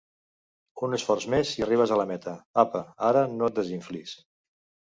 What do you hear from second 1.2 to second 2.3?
més i arribes a la